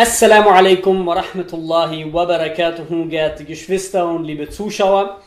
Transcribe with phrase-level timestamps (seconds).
[0.00, 5.20] Assalamu alaikum wa rahmatullahi wa barakatuhu, geehrte Geschwister und liebe Zuschauer.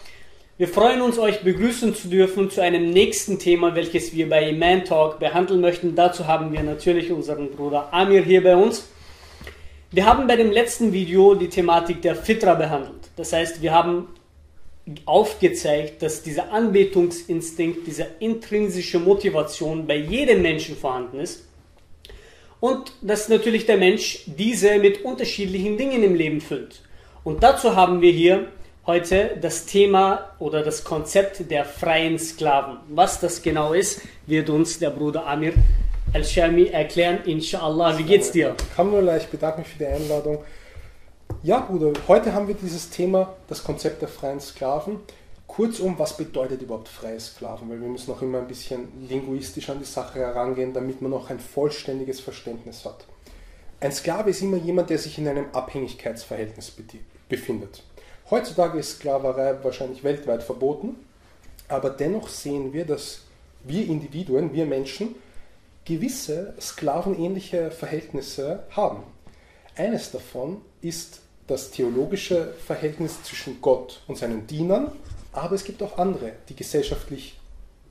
[0.58, 4.84] Wir freuen uns, euch begrüßen zu dürfen zu einem nächsten Thema, welches wir bei Iman
[4.84, 5.94] Talk behandeln möchten.
[5.94, 8.88] Dazu haben wir natürlich unseren Bruder Amir hier bei uns.
[9.92, 13.12] Wir haben bei dem letzten Video die Thematik der Fitra behandelt.
[13.16, 14.08] Das heißt, wir haben
[15.06, 21.44] aufgezeigt, dass dieser Anbetungsinstinkt, diese intrinsische Motivation bei jedem Menschen vorhanden ist
[22.64, 26.80] und dass natürlich der Mensch diese mit unterschiedlichen Dingen im Leben füllt.
[27.26, 28.48] Und dazu haben wir hier
[28.86, 32.78] heute das Thema oder das Konzept der freien Sklaven.
[32.88, 35.56] Was das genau ist, wird uns der Bruder Amir
[36.14, 37.98] Al-Shami erklären, inshallah.
[37.98, 38.56] Wie geht's dir?
[38.78, 40.38] Alhamdulillah, ich bedanke mich für die Einladung.
[41.42, 45.02] Ja, Bruder, heute haben wir dieses Thema, das Konzept der freien Sklaven.
[45.56, 47.70] Kurzum, was bedeutet überhaupt freie Sklaven?
[47.70, 51.30] Weil wir müssen noch immer ein bisschen linguistisch an die Sache herangehen, damit man noch
[51.30, 53.06] ein vollständiges Verständnis hat.
[53.80, 56.76] Ein Sklave ist immer jemand, der sich in einem Abhängigkeitsverhältnis
[57.30, 57.84] befindet.
[58.32, 60.96] Heutzutage ist Sklaverei wahrscheinlich weltweit verboten,
[61.68, 63.22] aber dennoch sehen wir, dass
[63.64, 65.14] wir Individuen, wir Menschen,
[65.86, 69.04] gewisse sklavenähnliche Verhältnisse haben.
[69.76, 74.92] Eines davon ist das theologische Verhältnis zwischen Gott und seinen Dienern
[75.34, 77.40] aber es gibt auch andere, die gesellschaftlich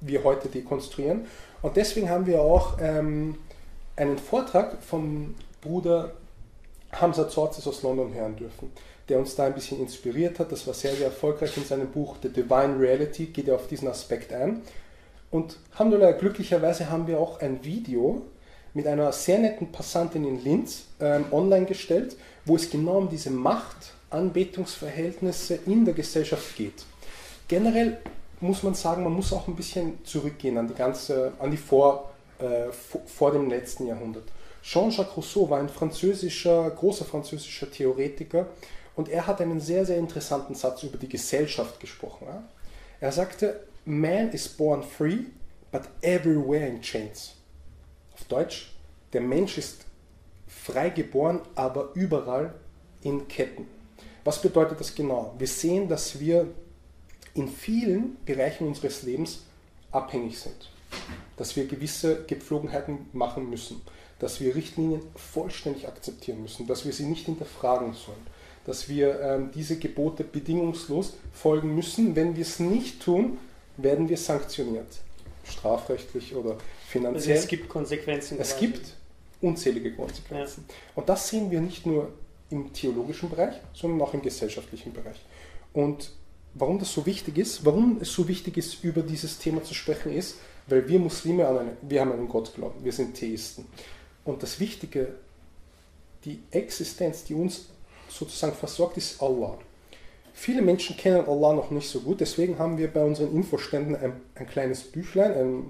[0.01, 1.27] wir heute dekonstruieren.
[1.61, 3.37] Und deswegen haben wir auch ähm,
[3.97, 6.13] einen Vortrag vom Bruder
[6.93, 8.71] Hamza Zorzis aus London hören dürfen,
[9.09, 10.53] der uns da ein bisschen inspiriert hat.
[10.53, 13.89] Das war sehr, sehr erfolgreich in seinem Buch The Divine Reality, geht er auf diesen
[13.89, 14.63] Aspekt ein.
[15.31, 18.23] Und Alhamdulillah, glücklicherweise haben wir auch ein Video
[18.75, 23.31] mit einer sehr netten Passantin in Linz ähm, online gestellt, wo es genau um diese
[23.31, 26.85] Macht, Anbetungsverhältnisse in der Gesellschaft geht
[27.53, 27.99] generell
[28.41, 32.11] muss man sagen, man muss auch ein bisschen zurückgehen an die ganze, an die vor,
[32.39, 34.25] äh, vor, dem letzten Jahrhundert.
[34.63, 38.47] Jean-Jacques Rousseau war ein französischer, großer französischer Theoretiker
[38.97, 42.27] und er hat einen sehr, sehr interessanten Satz über die Gesellschaft gesprochen.
[42.27, 42.43] Ja?
[43.01, 45.19] Er sagte, Man is born free,
[45.71, 47.35] but everywhere in chains.
[48.15, 48.73] Auf Deutsch,
[49.13, 49.85] der Mensch ist
[50.47, 52.55] frei geboren, aber überall
[53.03, 53.67] in Ketten.
[54.25, 55.35] Was bedeutet das genau?
[55.37, 56.47] Wir sehen, dass wir
[57.35, 59.43] in vielen Bereichen unseres Lebens
[59.91, 60.71] abhängig sind.
[61.37, 63.81] Dass wir gewisse Gepflogenheiten machen müssen,
[64.19, 68.27] dass wir Richtlinien vollständig akzeptieren müssen, dass wir sie nicht hinterfragen sollen,
[68.67, 72.15] dass wir ähm, diese Gebote bedingungslos folgen müssen.
[72.15, 73.39] Wenn wir es nicht tun,
[73.77, 75.01] werden wir sanktioniert,
[75.45, 77.33] strafrechtlich oder finanziell.
[77.37, 78.39] Also es gibt Konsequenzen.
[78.39, 78.95] Es gibt
[79.41, 80.67] unzählige Konsequenzen.
[80.69, 80.75] Ja.
[80.95, 82.13] Und das sehen wir nicht nur
[82.51, 85.21] im theologischen Bereich, sondern auch im gesellschaftlichen Bereich.
[85.73, 86.13] Und
[86.55, 90.13] warum das so wichtig ist, warum es so wichtig ist, über dieses Thema zu sprechen,
[90.13, 90.37] ist,
[90.67, 93.67] weil wir Muslime an einen, wir haben einen Gott glauben, wir sind Theisten.
[94.25, 95.15] Und das Wichtige,
[96.25, 97.67] die Existenz, die uns
[98.09, 99.59] sozusagen versorgt, ist Allah.
[100.35, 104.21] Viele Menschen kennen Allah noch nicht so gut, deswegen haben wir bei unseren Infoständen ein,
[104.35, 105.65] ein kleines Büchlein, ein,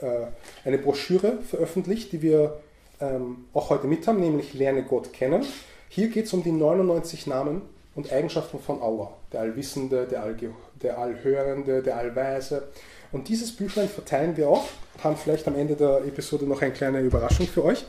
[0.00, 0.26] äh,
[0.64, 2.60] eine Broschüre veröffentlicht, die wir
[3.00, 5.44] ähm, auch heute mit haben, nämlich Lerne Gott kennen.
[5.88, 7.62] Hier geht es um die 99 Namen
[7.94, 12.68] und Eigenschaften von Allah, der Allwissende, der, Allge der Allhörende, der Allweise.
[13.12, 14.64] Und dieses Büchlein verteilen wir auch,
[15.02, 17.84] haben vielleicht am Ende der Episode noch eine kleine Überraschung für euch.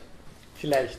[0.56, 0.98] Vielleicht.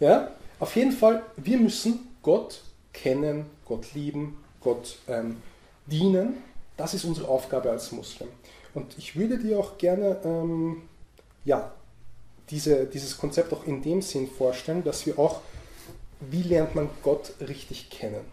[0.00, 2.62] Ja, auf jeden Fall, wir müssen Gott
[2.92, 5.38] kennen, Gott lieben, Gott ähm,
[5.86, 6.42] dienen.
[6.76, 8.28] Das ist unsere Aufgabe als Muslim.
[8.74, 10.82] Und ich würde dir auch gerne ähm,
[11.44, 11.72] ja,
[12.50, 15.40] diese, dieses Konzept auch in dem Sinn vorstellen, dass wir auch,
[16.20, 18.24] wie lernt man Gott richtig kennen?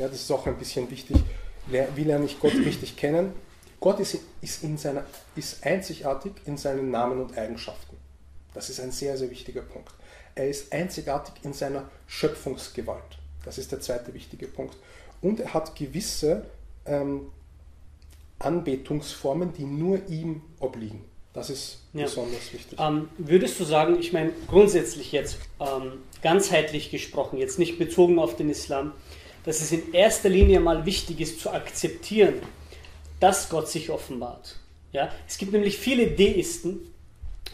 [0.00, 1.18] Ja, das ist auch ein bisschen wichtig.
[1.66, 3.34] Wie lerne ich Gott richtig kennen?
[3.80, 5.04] Gott ist, ist, in seiner,
[5.36, 7.98] ist einzigartig in seinen Namen und Eigenschaften.
[8.54, 9.92] Das ist ein sehr, sehr wichtiger Punkt.
[10.34, 13.18] Er ist einzigartig in seiner Schöpfungsgewalt.
[13.44, 14.74] Das ist der zweite wichtige Punkt.
[15.20, 16.46] Und er hat gewisse
[16.86, 17.26] ähm,
[18.38, 21.04] Anbetungsformen, die nur ihm obliegen.
[21.34, 22.04] Das ist ja.
[22.04, 22.78] besonders wichtig.
[22.80, 28.34] Ähm, würdest du sagen, ich meine grundsätzlich jetzt ähm, ganzheitlich gesprochen, jetzt nicht bezogen auf
[28.34, 28.92] den Islam,
[29.44, 32.34] dass es in erster Linie mal wichtig ist zu akzeptieren,
[33.20, 34.56] dass Gott sich offenbart.
[34.92, 35.10] Ja?
[35.28, 36.80] Es gibt nämlich viele Deisten,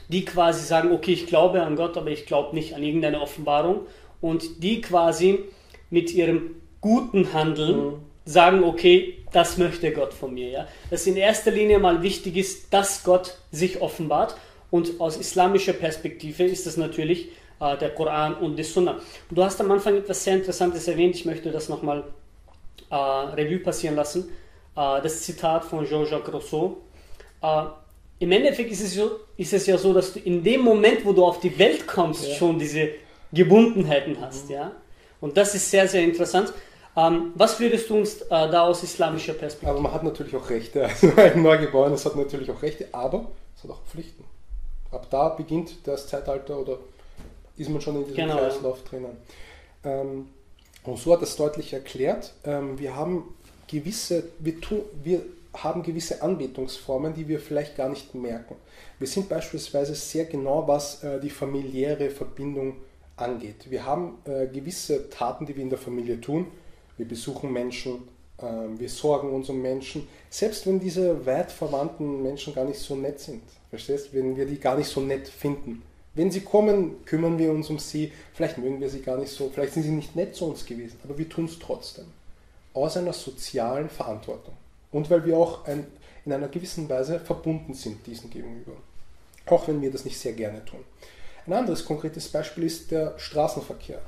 [0.08, 3.80] die quasi sagen, okay, ich glaube an Gott, aber ich glaube nicht an irgendeine Offenbarung
[4.20, 5.40] und die quasi
[5.90, 7.92] mit ihrem guten Handeln mhm.
[8.24, 10.48] sagen, okay, das möchte Gott von mir.
[10.50, 10.68] Ja?
[10.90, 14.36] Dass in erster Linie mal wichtig ist, dass Gott sich offenbart
[14.70, 17.28] und aus islamischer Perspektive ist das natürlich
[17.60, 18.98] äh, der Koran und die Sunna.
[19.30, 22.04] du hast am Anfang etwas sehr Interessantes erwähnt, ich möchte das nochmal
[22.90, 24.30] äh, Revue passieren lassen.
[24.76, 26.76] Äh, das Zitat von Jean-Jacques Rousseau.
[27.42, 27.62] Äh,
[28.18, 31.12] Im Endeffekt ist es, so, ist es ja so, dass du in dem Moment, wo
[31.12, 32.34] du auf die Welt kommst, ja.
[32.34, 32.90] schon diese
[33.32, 34.72] Gebundenheiten hast, ja.
[35.20, 36.52] Und das ist sehr, sehr interessant.
[36.96, 39.70] Ähm, was würdest du uns äh, da aus islamischer Perspektive?
[39.70, 40.84] Aber man hat natürlich auch Rechte.
[40.88, 44.24] Also ein Neugeborenes hat natürlich auch Rechte, aber es hat auch Pflichten.
[44.90, 46.78] Ab da beginnt das Zeitalter oder
[47.56, 49.16] ist man schon in diesem genau, Kreislauf drinnen.
[49.84, 50.28] Ähm,
[50.84, 53.34] und so hat es deutlich erklärt, ähm, wir haben
[53.66, 55.22] gewisse, wir, tu, wir
[55.54, 58.56] haben gewisse Anbetungsformen, die wir vielleicht gar nicht merken.
[58.98, 62.76] Wir sind beispielsweise sehr genau, was äh, die familiäre Verbindung
[63.16, 63.70] angeht.
[63.70, 66.46] Wir haben äh, gewisse Taten, die wir in der Familie tun.
[66.96, 68.08] Wir besuchen Menschen,
[68.38, 68.44] äh,
[68.78, 73.20] wir sorgen uns um Menschen, selbst wenn diese weit verwandten Menschen gar nicht so nett
[73.20, 73.42] sind.
[73.70, 74.12] Verstehst?
[74.12, 75.82] Wenn wir die gar nicht so nett finden.
[76.16, 78.10] Wenn sie kommen, kümmern wir uns um sie.
[78.32, 80.98] Vielleicht mögen wir sie gar nicht so, vielleicht sind sie nicht nett zu uns gewesen,
[81.04, 82.06] aber wir tun es trotzdem.
[82.72, 84.54] Aus einer sozialen Verantwortung.
[84.90, 85.86] Und weil wir auch ein,
[86.24, 88.72] in einer gewissen Weise verbunden sind diesen gegenüber.
[89.44, 90.80] Auch wenn wir das nicht sehr gerne tun.
[91.46, 94.00] Ein anderes konkretes Beispiel ist der Straßenverkehr.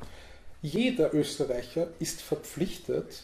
[0.62, 3.22] Jeder Österreicher ist verpflichtet,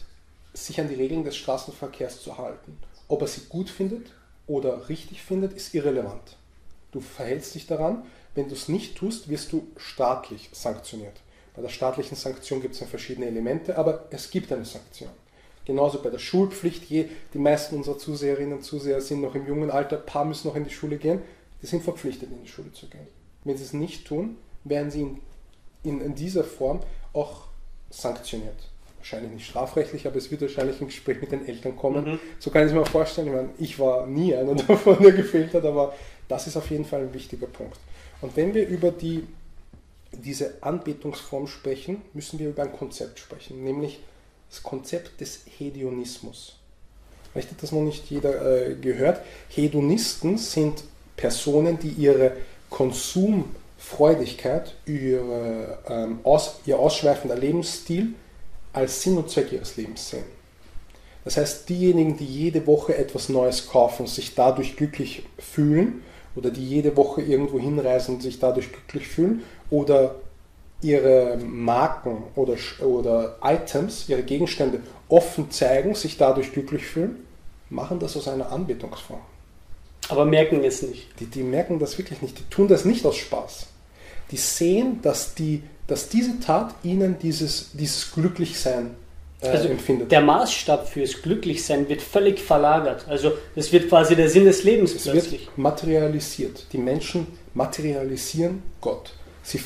[0.53, 2.77] sich an die Regeln des Straßenverkehrs zu halten.
[3.07, 4.11] Ob er sie gut findet
[4.45, 6.37] oder richtig findet, ist irrelevant.
[6.91, 8.03] Du verhältst dich daran,
[8.35, 11.21] wenn du es nicht tust, wirst du staatlich sanktioniert.
[11.55, 15.09] Bei der staatlichen Sanktion gibt es ja verschiedene Elemente, aber es gibt eine Sanktion.
[15.63, 16.85] Genauso bei der Schulpflicht.
[16.85, 20.47] Je, die meisten unserer Zuseherinnen und Zuseher sind noch im jungen Alter, ein paar müssen
[20.47, 21.21] noch in die Schule gehen.
[21.61, 23.07] Die sind verpflichtet, in die Schule zu gehen.
[23.43, 25.19] Wenn sie es nicht tun, werden sie in,
[25.83, 26.81] in, in dieser Form
[27.13, 27.45] auch
[27.89, 28.69] sanktioniert.
[28.97, 32.05] Wahrscheinlich nicht strafrechtlich, aber es wird wahrscheinlich ein Gespräch mit den Eltern kommen.
[32.05, 32.19] Mhm.
[32.39, 33.27] So kann ich es mir vorstellen.
[33.27, 35.93] Ich, meine, ich war nie einer davon, der gefehlt hat, aber
[36.27, 37.77] das ist auf jeden Fall ein wichtiger Punkt.
[38.21, 39.25] Und wenn wir über die,
[40.11, 43.99] diese Anbetungsform sprechen, müssen wir über ein Konzept sprechen, nämlich
[44.49, 46.57] das Konzept des Hedonismus.
[47.31, 49.21] Vielleicht hat das noch nicht jeder äh, gehört.
[49.49, 50.83] Hedonisten sind
[51.17, 52.37] Personen, die ihre
[52.69, 58.13] Konsumfreudigkeit, ihre, ähm, aus, ihr ausschweifender Lebensstil
[58.71, 60.23] als Sinn und Zweck ihres Lebens sehen.
[61.25, 66.03] Das heißt, diejenigen, die jede Woche etwas Neues kaufen, sich dadurch glücklich fühlen
[66.35, 70.15] oder die jede Woche irgendwo hinreisen und sich dadurch glücklich fühlen oder
[70.81, 77.25] ihre Marken oder, oder Items, ihre Gegenstände offen zeigen, sich dadurch glücklich fühlen,
[77.69, 79.21] machen das aus einer Anbetungsform.
[80.09, 81.19] Aber merken es nicht.
[81.19, 82.37] Die, die merken das wirklich nicht.
[82.37, 83.67] Die tun das nicht aus Spaß.
[84.31, 88.91] Die sehen, dass, die, dass diese Tat ihnen dieses, dieses Glücklichsein
[89.41, 90.11] äh, also empfindet.
[90.11, 93.05] Der Maßstab fürs Glücklichsein wird völlig verlagert.
[93.07, 95.47] Also es wird quasi der Sinn des Lebens es plötzlich.
[95.47, 96.65] Wird materialisiert.
[96.71, 99.13] Die Menschen materialisieren Gott.
[99.43, 99.59] Sie,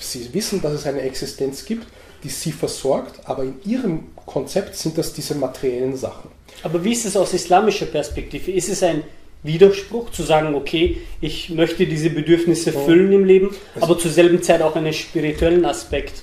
[0.00, 1.86] sie wissen, dass es eine Existenz gibt,
[2.22, 6.30] die sie versorgt, aber in ihrem Konzept sind das diese materiellen Sachen.
[6.62, 8.50] Aber wie ist es aus islamischer Perspektive?
[8.50, 9.02] Ist es ein
[9.42, 14.62] Widerspruch zu sagen, okay, ich möchte diese Bedürfnisse füllen im Leben, aber zur selben Zeit
[14.62, 16.22] auch einen spirituellen Aspekt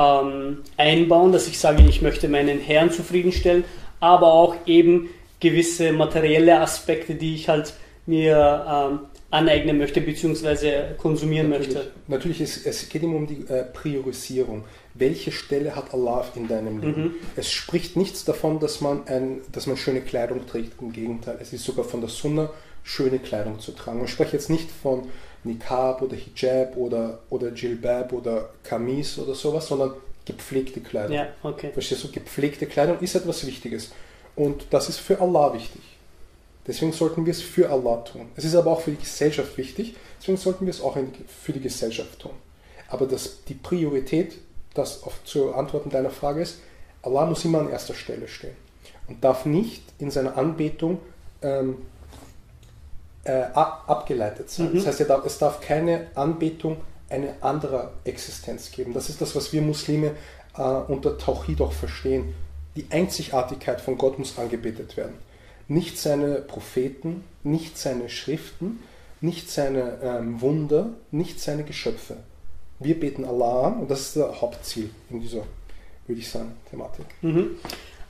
[0.00, 3.64] ähm, einbauen, dass ich sage, ich möchte meinen Herrn zufriedenstellen,
[4.00, 5.10] aber auch eben
[5.40, 7.74] gewisse materielle Aspekte, die ich halt
[8.06, 9.00] mir ähm,
[9.30, 10.94] aneignen möchte bzw.
[10.96, 11.90] konsumieren natürlich, möchte.
[12.08, 14.64] Natürlich, ist, es geht immer um die äh, Priorisierung.
[14.94, 17.02] Welche Stelle hat Allah in deinem Leben?
[17.02, 17.14] Mhm.
[17.36, 20.80] Es spricht nichts davon, dass man, ein, dass man schöne Kleidung trägt.
[20.80, 22.50] Im Gegenteil, es ist sogar von der Sunna,
[22.82, 24.02] schöne Kleidung zu tragen.
[24.04, 25.08] Ich spreche jetzt nicht von
[25.44, 29.94] Niqab oder Hijab oder, oder Jilbab oder Kamis oder sowas, sondern
[30.24, 31.16] gepflegte Kleidung.
[31.16, 31.70] Ja, okay.
[31.72, 32.10] Verstehst du?
[32.10, 33.90] Gepflegte Kleidung ist etwas Wichtiges.
[34.36, 35.82] Und das ist für Allah wichtig.
[36.66, 38.28] Deswegen sollten wir es für Allah tun.
[38.36, 41.60] Es ist aber auch für die Gesellschaft wichtig, deswegen sollten wir es auch für die
[41.60, 42.32] Gesellschaft tun.
[42.88, 44.36] Aber das, die Priorität,
[44.74, 46.58] das auf, zu antworten deiner Frage ist,
[47.02, 48.56] Allah muss immer an erster Stelle stehen
[49.08, 50.98] und darf nicht in seiner Anbetung
[51.42, 51.78] ähm,
[53.24, 54.72] äh, abgeleitet sein.
[54.72, 54.76] Mhm.
[54.76, 58.94] Das heißt, es darf keine Anbetung eine andere Existenz geben.
[58.94, 60.12] Das ist das, was wir Muslime
[60.56, 62.34] äh, unter Tauhid auch verstehen.
[62.76, 65.14] Die Einzigartigkeit von Gott muss angebetet werden
[65.70, 68.80] nicht seine Propheten, nicht seine Schriften,
[69.20, 72.16] nicht seine ähm, Wunder, nicht seine Geschöpfe.
[72.80, 75.44] Wir beten Allah an und das ist das Hauptziel in dieser,
[76.06, 77.06] würde ich sagen, Thematik.
[77.22, 77.50] Mhm.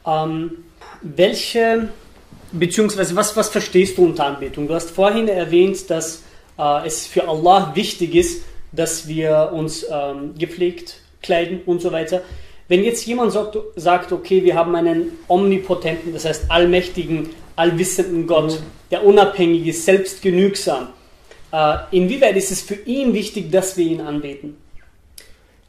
[0.06, 0.64] Ähm,
[1.02, 1.90] welche,
[2.52, 4.68] beziehungsweise was, was verstehst du unter Anbetung?
[4.68, 6.22] Du hast vorhin erwähnt, dass
[6.58, 12.22] äh, es für Allah wichtig ist, dass wir uns ähm, gepflegt kleiden und so weiter.
[12.68, 18.52] Wenn jetzt jemand sagt, sagt, okay, wir haben einen omnipotenten, das heißt allmächtigen allwissenden Gott,
[18.52, 18.64] mhm.
[18.90, 20.88] der unabhängig ist, selbstgenügsam.
[21.52, 24.56] Äh, inwieweit ist es für ihn wichtig, dass wir ihn anbeten?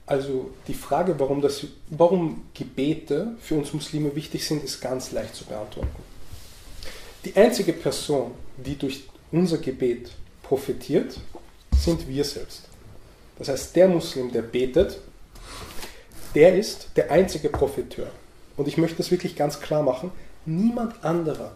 [0.06, 5.36] Also die Frage, warum, das, warum Gebete für uns Muslime wichtig sind, ist ganz leicht
[5.36, 6.11] zu beantworten.
[7.24, 10.10] Die einzige Person, die durch unser Gebet
[10.42, 11.20] profitiert,
[11.78, 12.64] sind wir selbst.
[13.38, 15.00] Das heißt, der Muslim, der betet,
[16.34, 18.08] der ist der einzige Profiteur.
[18.58, 20.12] Und ich möchte das wirklich ganz klar machen,
[20.46, 21.56] niemand anderer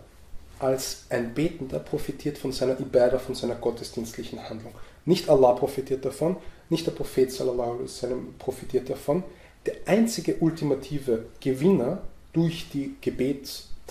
[0.59, 4.73] als ein Betender profitiert von seiner Ibadah, von seiner gottesdienstlichen Handlung.
[5.05, 6.37] Nicht Allah profitiert davon,
[6.69, 9.23] nicht der Prophet sallallahu alaihi wasallam profitiert davon.
[9.65, 12.03] Der einzige ultimative Gewinner
[12.33, 12.95] durch die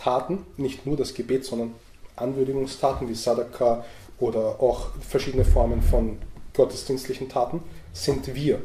[0.04, 1.75] Gebetstaten, nicht nur das Gebet, sondern
[2.16, 3.84] Anwürdigungstaten wie Sadaqah
[4.20, 6.18] oder auch verschiedene Formen von
[6.54, 8.61] gottesdienstlichen Taten, sind wir.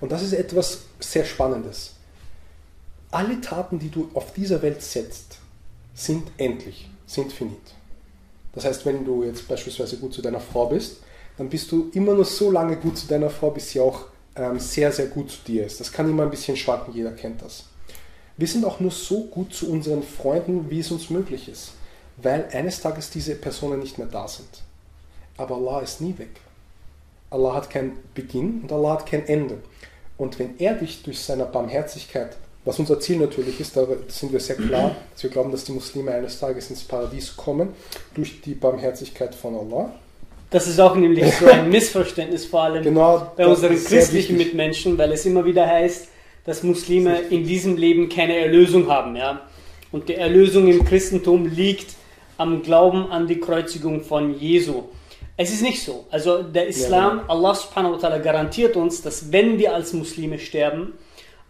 [0.00, 1.94] Und das ist etwas sehr Spannendes.
[3.10, 5.38] Alle Taten, die du auf dieser Welt setzt,
[5.94, 7.74] sind endlich, sind finit.
[8.52, 10.98] Das heißt, wenn du jetzt beispielsweise gut zu deiner Frau bist,
[11.36, 14.58] dann bist du immer nur so lange gut zu deiner Frau, bis sie auch ähm,
[14.58, 15.80] sehr, sehr gut zu dir ist.
[15.80, 17.64] Das kann immer ein bisschen schwacken, jeder kennt das.
[18.36, 21.72] Wir sind auch nur so gut zu unseren Freunden, wie es uns möglich ist,
[22.18, 24.48] weil eines Tages diese Personen nicht mehr da sind.
[25.38, 26.40] Aber Allah ist nie weg.
[27.30, 29.58] Allah hat keinen Beginn und Allah hat kein Ende.
[30.18, 34.40] Und wenn er dich durch seine Barmherzigkeit, was unser Ziel natürlich ist, da sind wir
[34.40, 37.70] sehr klar, dass wir glauben, dass die Muslime eines Tages ins Paradies kommen,
[38.14, 39.92] durch die Barmherzigkeit von Allah.
[40.50, 45.12] Das ist auch nämlich so ein Missverständnis, vor allem genau, bei unseren christlichen Mitmenschen, weil
[45.12, 46.08] es immer wieder heißt,
[46.46, 49.16] dass Muslime in diesem Leben keine Erlösung haben.
[49.16, 49.42] Ja?
[49.92, 51.94] Und die Erlösung im Christentum liegt
[52.38, 54.84] am Glauben an die Kreuzigung von Jesu.
[55.36, 56.06] Es ist nicht so.
[56.10, 57.32] Also der Islam, ja, genau.
[57.32, 60.94] Allah subhanahu wa ta'ala garantiert uns, dass wenn wir als Muslime sterben,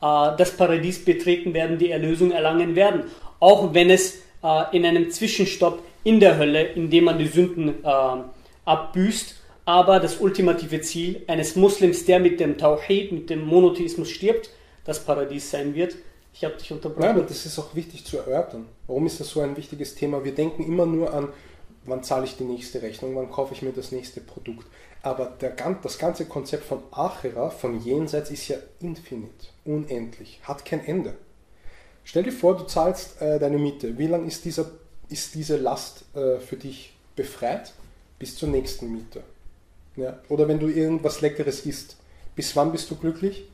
[0.02, 3.04] äh, das Paradies betreten werden, die Erlösung erlangen werden.
[3.38, 7.84] Auch wenn es äh, in einem Zwischenstopp in der Hölle, in dem man die Sünden
[7.84, 8.22] äh,
[8.64, 14.50] abbüßt, aber das ultimative Ziel eines Muslims, der mit dem Tawhid, mit dem Monotheismus stirbt,
[14.86, 15.94] das Paradies sein wird.
[16.32, 17.02] Ich habe dich unterbrochen.
[17.02, 18.66] Ja, aber das ist auch wichtig zu erörtern.
[18.86, 20.24] Warum ist das so ein wichtiges Thema?
[20.24, 21.28] Wir denken immer nur an
[21.86, 24.66] wann zahle ich die nächste Rechnung, wann kaufe ich mir das nächste Produkt.
[25.02, 30.84] Aber der, das ganze Konzept von Achera, von Jenseits, ist ja infinit, unendlich, hat kein
[30.84, 31.14] Ende.
[32.04, 33.98] Stell dir vor, du zahlst äh, deine Miete.
[33.98, 37.72] Wie lange ist, ist diese Last äh, für dich befreit?
[38.18, 39.22] Bis zur nächsten Miete.
[39.96, 40.18] Ja?
[40.28, 41.96] Oder wenn du irgendwas Leckeres isst,
[42.34, 43.44] bis wann bist du glücklich?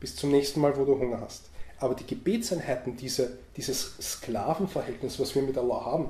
[0.00, 1.50] Bis zum nächsten Mal, wo du Hunger hast.
[1.78, 6.08] Aber die Gebetseinheiten, diese, dieses Sklavenverhältnis, was wir mit Allah haben,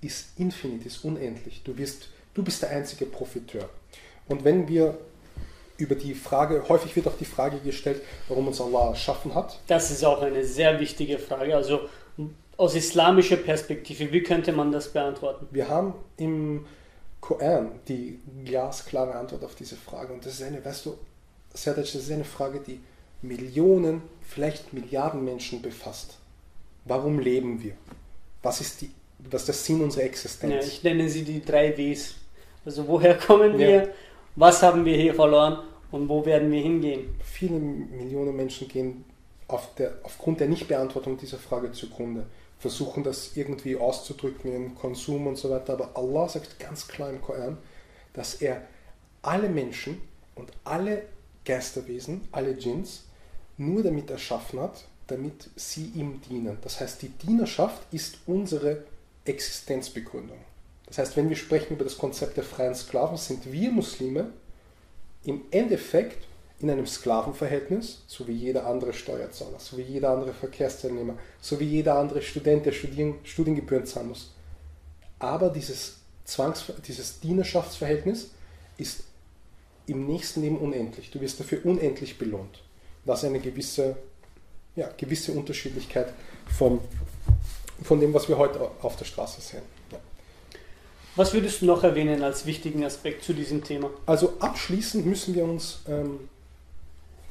[0.00, 1.62] ist infinit, ist unendlich.
[1.64, 3.68] Du, wirst, du bist der einzige Profiteur.
[4.28, 4.98] Und wenn wir
[5.78, 9.58] über die Frage, häufig wird auch die Frage gestellt, warum uns Allah erschaffen hat.
[9.66, 11.56] Das ist auch eine sehr wichtige Frage.
[11.56, 11.88] Also
[12.56, 15.48] aus islamischer Perspektive, wie könnte man das beantworten?
[15.50, 16.66] Wir haben im
[17.20, 20.12] Koran die glasklare Antwort auf diese Frage.
[20.12, 20.98] Und das ist eine, weißt du,
[21.54, 22.80] Serdac, das ist eine Frage, die
[23.22, 26.18] Millionen, vielleicht Milliarden Menschen befasst.
[26.84, 27.74] Warum leben wir?
[28.42, 28.90] Was ist die
[29.30, 30.52] was der Sinn unserer Existenz.
[30.54, 32.14] Ja, ich nenne sie die drei Ws.
[32.64, 33.88] Also woher kommen wir, ja.
[34.36, 35.58] was haben wir hier verloren
[35.90, 37.14] und wo werden wir hingehen?
[37.22, 39.04] Viele Millionen Menschen gehen
[39.48, 42.26] auf der, aufgrund der Nichtbeantwortung dieser Frage zugrunde,
[42.58, 47.22] versuchen das irgendwie auszudrücken in Konsum und so weiter, aber Allah sagt ganz klar im
[47.22, 47.56] Koran,
[48.12, 48.62] dass er
[49.22, 50.00] alle Menschen
[50.34, 51.02] und alle
[51.44, 53.04] Geisterwesen, alle Djinns,
[53.60, 56.58] nur damit erschaffen hat, damit sie ihm dienen.
[56.62, 58.84] Das heißt, die Dienerschaft ist unsere
[59.24, 60.38] Existenzbegründung.
[60.86, 64.30] Das heißt, wenn wir sprechen über das Konzept der freien Sklaven, sind wir Muslime
[65.24, 66.26] im Endeffekt
[66.58, 71.64] in einem Sklavenverhältnis, so wie jeder andere Steuerzahler, so wie jeder andere Verkehrsteilnehmer, so wie
[71.64, 74.32] jeder andere Student, der Studien, Studiengebühren zahlen muss.
[75.18, 78.30] Aber dieses, Zwangs, dieses Dienerschaftsverhältnis
[78.78, 79.04] ist
[79.86, 81.10] im nächsten Leben unendlich.
[81.10, 82.62] Du wirst dafür unendlich belohnt.
[83.04, 83.96] Das ist eine gewisse,
[84.76, 86.12] ja, gewisse Unterschiedlichkeit
[86.56, 86.80] vom
[87.82, 89.62] von dem, was wir heute auf der Straße sehen.
[89.90, 89.98] Ja.
[91.16, 93.90] Was würdest du noch erwähnen als wichtigen Aspekt zu diesem Thema?
[94.06, 96.28] Also abschließend müssen wir uns ähm,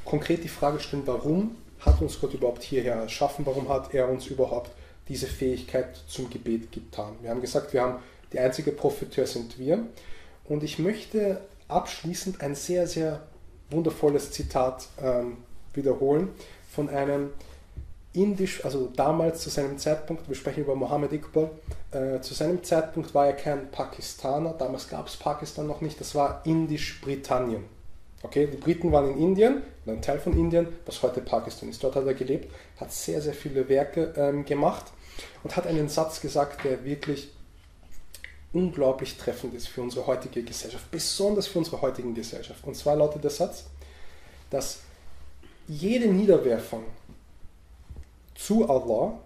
[0.06, 3.46] konkret die Frage stellen, warum hat uns Gott überhaupt hierher erschaffen?
[3.46, 4.72] Warum hat er uns überhaupt
[5.08, 7.16] diese Fähigkeit zum Gebet getan?
[7.22, 8.00] Wir haben gesagt, wir haben
[8.34, 9.86] die einzige Profiteur sind wir.
[10.46, 13.22] Und ich möchte abschließend ein sehr, sehr
[13.70, 15.38] wundervolles Zitat ähm,
[15.74, 16.30] wiederholen
[16.72, 17.32] von einem
[18.14, 21.52] indisch, also damals zu seinem Zeitpunkt, wir sprechen über Mohammed Iqbal,
[21.92, 26.16] äh, zu seinem Zeitpunkt war er kein Pakistaner, damals gab es Pakistan noch nicht, das
[26.16, 27.64] war Indisch-Britannien.
[28.22, 31.82] Okay, die Briten waren in Indien, ein Teil von Indien, was heute Pakistan ist.
[31.84, 34.86] Dort hat er gelebt, hat sehr, sehr viele Werke ähm, gemacht
[35.44, 37.32] und hat einen Satz gesagt, der wirklich
[38.52, 42.66] unglaublich treffend ist für unsere heutige Gesellschaft, besonders für unsere heutige Gesellschaft.
[42.66, 43.66] Und zwar lautet der Satz,
[44.50, 44.80] dass
[45.70, 46.84] jede Niederwerfung
[48.34, 49.20] zu Allah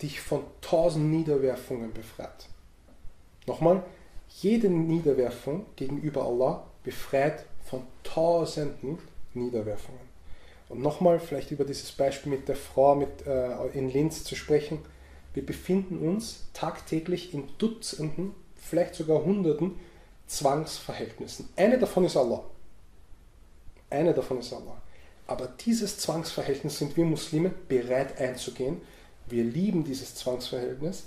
[0.00, 2.48] dich von tausend Niederwerfungen befreit.
[3.46, 3.82] Nochmal,
[4.40, 8.98] jede Niederwerfung gegenüber Allah befreit von tausenden
[9.34, 10.00] Niederwerfungen.
[10.68, 14.78] Und nochmal vielleicht über dieses Beispiel mit der Frau mit, äh, in Linz zu sprechen.
[15.34, 19.78] Wir befinden uns tagtäglich in Dutzenden, vielleicht sogar Hunderten
[20.28, 21.48] Zwangsverhältnissen.
[21.56, 22.44] Eine davon ist Allah.
[23.90, 24.80] Eine davon ist Allah.
[25.26, 28.80] Aber dieses Zwangsverhältnis sind wir Muslime bereit einzugehen.
[29.28, 31.04] Wir lieben dieses Zwangsverhältnis,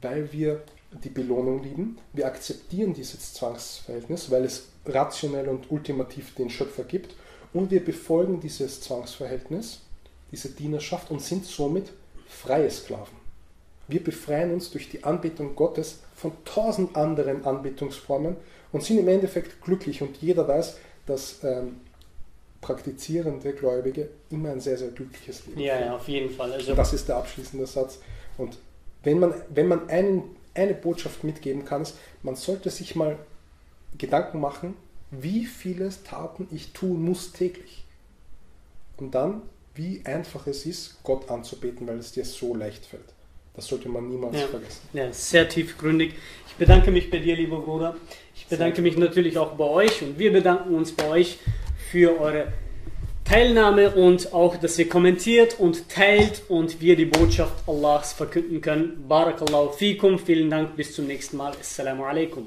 [0.00, 0.62] weil wir
[1.04, 1.98] die Belohnung lieben.
[2.12, 7.14] Wir akzeptieren dieses Zwangsverhältnis, weil es rationell und ultimativ den Schöpfer gibt.
[7.52, 9.80] Und wir befolgen dieses Zwangsverhältnis,
[10.30, 11.92] diese Dienerschaft und sind somit
[12.28, 13.16] freie Sklaven.
[13.88, 18.36] Wir befreien uns durch die Anbetung Gottes von tausend anderen Anbetungsformen
[18.72, 20.02] und sind im Endeffekt glücklich.
[20.02, 21.80] Und jeder weiß, dass ähm,
[22.66, 26.52] praktizierende Gläubige immer ein sehr, sehr glückliches Leben Ja, ja, auf jeden Fall.
[26.52, 28.00] Also das ist der abschließende Satz.
[28.36, 28.58] Und
[29.04, 33.18] wenn man, wenn man einen, eine Botschaft mitgeben kann, ist, man sollte sich mal
[33.96, 34.74] Gedanken machen,
[35.12, 37.84] wie viele Taten ich tun muss täglich.
[38.96, 39.42] Und dann,
[39.76, 43.14] wie einfach es ist, Gott anzubeten, weil es dir so leicht fällt.
[43.54, 44.46] Das sollte man niemals ja.
[44.48, 44.80] vergessen.
[44.92, 46.14] Ja, sehr tiefgründig.
[46.48, 47.96] Ich bedanke mich bei dir, lieber Bruder.
[48.34, 51.38] Ich bedanke mich natürlich auch bei euch und wir bedanken uns bei euch
[51.90, 52.48] für eure
[53.24, 59.04] Teilnahme und auch, dass ihr kommentiert und teilt und wir die Botschaft Allahs verkünden können.
[59.08, 60.18] Barakallahu fikum.
[60.18, 60.76] Vielen Dank.
[60.76, 61.52] Bis zum nächsten Mal.
[61.60, 62.46] Assalamu alaikum.